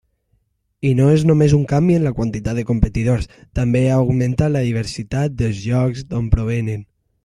[0.91, 3.29] I no és només un canvi en la quantitat de competidors,
[3.61, 6.87] també ha augmentat la diversitat dels llocs d'on provenen.